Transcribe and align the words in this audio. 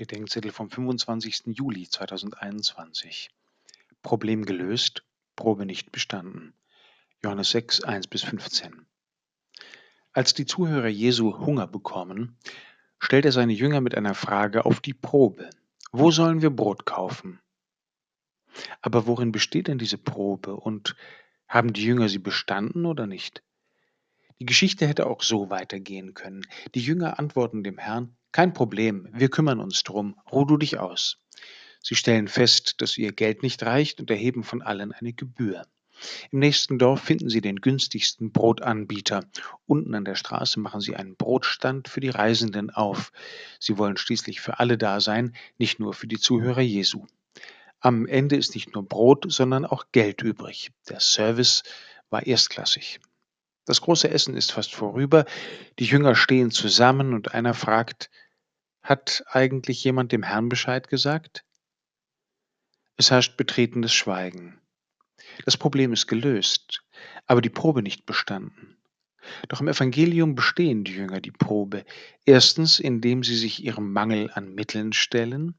Bedenkzettel 0.00 0.50
vom 0.50 0.70
25. 0.70 1.48
Juli 1.48 1.86
2021. 1.86 3.28
Problem 4.02 4.46
gelöst, 4.46 5.04
Probe 5.36 5.66
nicht 5.66 5.92
bestanden. 5.92 6.54
Johannes 7.22 7.50
6, 7.50 7.84
1 7.84 8.06
bis 8.06 8.22
15. 8.22 8.86
Als 10.14 10.32
die 10.32 10.46
Zuhörer 10.46 10.88
Jesu 10.88 11.36
Hunger 11.40 11.66
bekommen, 11.66 12.38
stellt 12.98 13.26
er 13.26 13.32
seine 13.32 13.52
Jünger 13.52 13.82
mit 13.82 13.94
einer 13.94 14.14
Frage 14.14 14.64
auf 14.64 14.80
die 14.80 14.94
Probe. 14.94 15.50
Wo 15.92 16.10
sollen 16.10 16.40
wir 16.40 16.48
Brot 16.48 16.86
kaufen? 16.86 17.38
Aber 18.80 19.06
worin 19.06 19.32
besteht 19.32 19.68
denn 19.68 19.76
diese 19.76 19.98
Probe 19.98 20.56
und 20.56 20.96
haben 21.46 21.74
die 21.74 21.84
Jünger 21.84 22.08
sie 22.08 22.20
bestanden 22.20 22.86
oder 22.86 23.06
nicht? 23.06 23.42
Die 24.40 24.46
Geschichte 24.46 24.86
hätte 24.86 25.06
auch 25.06 25.22
so 25.22 25.50
weitergehen 25.50 26.14
können. 26.14 26.46
Die 26.74 26.80
Jünger 26.80 27.18
antworten 27.18 27.62
dem 27.62 27.76
Herrn, 27.76 28.16
kein 28.32 28.54
Problem, 28.54 29.06
wir 29.12 29.28
kümmern 29.28 29.60
uns 29.60 29.82
drum, 29.82 30.18
ruh 30.32 30.46
du 30.46 30.56
dich 30.56 30.78
aus. 30.78 31.18
Sie 31.82 31.94
stellen 31.94 32.26
fest, 32.26 32.80
dass 32.80 32.96
ihr 32.96 33.12
Geld 33.12 33.42
nicht 33.42 33.62
reicht 33.62 34.00
und 34.00 34.10
erheben 34.10 34.42
von 34.42 34.62
allen 34.62 34.92
eine 34.92 35.12
Gebühr. 35.12 35.66
Im 36.30 36.38
nächsten 36.38 36.78
Dorf 36.78 37.02
finden 37.02 37.28
sie 37.28 37.42
den 37.42 37.60
günstigsten 37.60 38.32
Brotanbieter. 38.32 39.24
Unten 39.66 39.94
an 39.94 40.06
der 40.06 40.14
Straße 40.14 40.58
machen 40.58 40.80
sie 40.80 40.96
einen 40.96 41.16
Brotstand 41.16 41.88
für 41.88 42.00
die 42.00 42.08
Reisenden 42.08 42.70
auf. 42.70 43.12
Sie 43.58 43.76
wollen 43.76 43.98
schließlich 43.98 44.40
für 44.40 44.58
alle 44.58 44.78
da 44.78 45.00
sein, 45.00 45.34
nicht 45.58 45.80
nur 45.80 45.92
für 45.92 46.06
die 46.06 46.18
Zuhörer 46.18 46.62
Jesu. 46.62 47.04
Am 47.80 48.06
Ende 48.06 48.36
ist 48.36 48.54
nicht 48.54 48.74
nur 48.74 48.88
Brot, 48.88 49.26
sondern 49.28 49.66
auch 49.66 49.86
Geld 49.92 50.22
übrig. 50.22 50.70
Der 50.88 51.00
Service 51.00 51.62
war 52.08 52.26
erstklassig. 52.26 53.00
Das 53.70 53.82
große 53.82 54.10
Essen 54.10 54.36
ist 54.36 54.50
fast 54.50 54.74
vorüber, 54.74 55.26
die 55.78 55.84
Jünger 55.84 56.16
stehen 56.16 56.50
zusammen 56.50 57.14
und 57.14 57.34
einer 57.34 57.54
fragt, 57.54 58.10
hat 58.82 59.22
eigentlich 59.28 59.84
jemand 59.84 60.10
dem 60.10 60.24
Herrn 60.24 60.48
Bescheid 60.48 60.88
gesagt? 60.88 61.44
Es 62.96 63.12
herrscht 63.12 63.36
betretenes 63.36 63.94
Schweigen. 63.94 64.60
Das 65.44 65.56
Problem 65.56 65.92
ist 65.92 66.08
gelöst, 66.08 66.82
aber 67.26 67.40
die 67.40 67.48
Probe 67.48 67.84
nicht 67.84 68.06
bestanden. 68.06 68.76
Doch 69.46 69.60
im 69.60 69.68
Evangelium 69.68 70.34
bestehen 70.34 70.82
die 70.82 70.94
Jünger 70.94 71.20
die 71.20 71.30
Probe. 71.30 71.84
Erstens, 72.24 72.80
indem 72.80 73.22
sie 73.22 73.36
sich 73.36 73.62
ihrem 73.62 73.92
Mangel 73.92 74.32
an 74.34 74.52
Mitteln 74.52 74.92
stellen. 74.92 75.54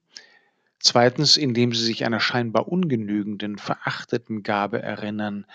Zweitens, 0.79 1.37
indem 1.37 1.73
sie 1.73 1.85
sich 1.85 2.03
einer 2.03 2.19
scheinbar 2.19 2.67
ungenügenden, 2.67 3.57
verachteten 3.57 4.43
Gabe 4.43 4.81
erinnern, 4.81 5.45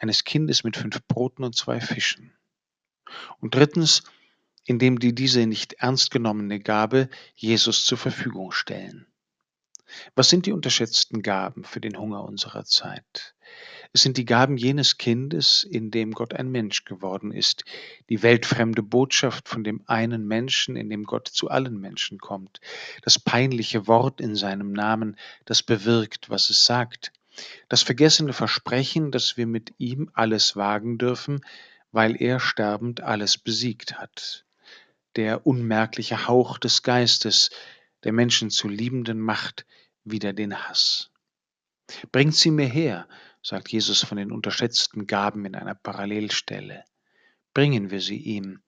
eines 0.00 0.24
Kindes 0.24 0.64
mit 0.64 0.76
fünf 0.76 1.00
Broten 1.06 1.44
und 1.44 1.54
zwei 1.54 1.80
Fischen. 1.80 2.32
Und 3.38 3.54
drittens, 3.54 4.02
indem 4.64 4.98
die 4.98 5.14
diese 5.14 5.46
nicht 5.46 5.74
ernst 5.74 6.10
genommene 6.10 6.58
Gabe 6.60 7.08
Jesus 7.36 7.84
zur 7.84 7.98
Verfügung 7.98 8.50
stellen. 8.50 9.06
Was 10.14 10.28
sind 10.28 10.46
die 10.46 10.52
unterschätzten 10.52 11.20
Gaben 11.22 11.64
für 11.64 11.80
den 11.80 11.98
Hunger 11.98 12.24
unserer 12.24 12.64
Zeit? 12.64 13.34
Es 13.92 14.02
sind 14.02 14.16
die 14.16 14.24
Gaben 14.24 14.56
jenes 14.56 14.98
Kindes, 14.98 15.64
in 15.64 15.90
dem 15.90 16.12
Gott 16.12 16.32
ein 16.32 16.50
Mensch 16.50 16.84
geworden 16.84 17.32
ist, 17.32 17.64
die 18.08 18.22
weltfremde 18.22 18.84
Botschaft 18.84 19.48
von 19.48 19.64
dem 19.64 19.82
einen 19.86 20.28
Menschen, 20.28 20.76
in 20.76 20.88
dem 20.88 21.02
Gott 21.02 21.26
zu 21.26 21.50
allen 21.50 21.80
Menschen 21.80 22.18
kommt, 22.18 22.60
das 23.02 23.18
peinliche 23.18 23.88
Wort 23.88 24.20
in 24.20 24.36
seinem 24.36 24.72
Namen, 24.72 25.16
das 25.44 25.64
bewirkt, 25.64 26.30
was 26.30 26.50
es 26.50 26.64
sagt, 26.64 27.12
das 27.68 27.82
vergessene 27.82 28.32
Versprechen, 28.32 29.10
dass 29.10 29.36
wir 29.36 29.46
mit 29.46 29.74
ihm 29.78 30.10
alles 30.14 30.56
wagen 30.56 30.98
dürfen, 30.98 31.40
weil 31.92 32.20
er 32.20 32.40
sterbend 32.40 33.00
alles 33.00 33.38
besiegt 33.38 33.98
hat. 33.98 34.44
Der 35.16 35.46
unmerkliche 35.46 36.28
Hauch 36.28 36.58
des 36.58 36.82
Geistes, 36.82 37.50
der 38.04 38.12
Menschen 38.12 38.50
zu 38.50 38.68
liebenden 38.68 39.20
Macht, 39.20 39.66
wieder 40.04 40.32
den 40.32 40.68
Hass. 40.68 41.10
Bringt 42.12 42.36
sie 42.36 42.50
mir 42.50 42.66
her, 42.66 43.08
sagt 43.42 43.70
Jesus 43.70 44.04
von 44.04 44.16
den 44.16 44.32
unterschätzten 44.32 45.06
Gaben 45.06 45.44
in 45.44 45.54
einer 45.54 45.74
Parallelstelle. 45.74 46.84
Bringen 47.54 47.90
wir 47.90 48.00
sie 48.00 48.18
ihm 48.18 48.62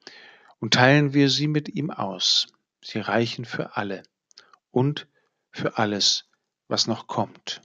und 0.58 0.74
teilen 0.74 1.14
wir 1.14 1.30
sie 1.30 1.46
mit 1.46 1.68
ihm 1.68 1.90
aus. 1.90 2.48
Sie 2.82 2.98
reichen 2.98 3.44
für 3.44 3.76
alle 3.76 4.02
und 4.70 5.06
für 5.50 5.78
alles, 5.78 6.28
was 6.66 6.86
noch 6.86 7.06
kommt. 7.06 7.60